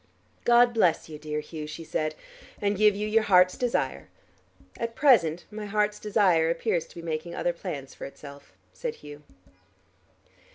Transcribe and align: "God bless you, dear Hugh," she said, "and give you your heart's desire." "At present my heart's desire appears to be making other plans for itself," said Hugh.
"God 0.45 0.73
bless 0.73 1.09
you, 1.09 1.19
dear 1.19 1.41
Hugh," 1.41 1.67
she 1.67 1.83
said, 1.83 2.15
"and 2.59 2.75
give 2.75 2.95
you 2.95 3.05
your 3.07 3.21
heart's 3.21 3.55
desire." 3.55 4.07
"At 4.75 4.95
present 4.95 5.45
my 5.51 5.67
heart's 5.67 5.99
desire 5.99 6.49
appears 6.49 6.87
to 6.87 6.95
be 6.95 7.03
making 7.03 7.35
other 7.35 7.53
plans 7.53 7.93
for 7.93 8.05
itself," 8.05 8.51
said 8.73 8.95
Hugh. 9.05 9.21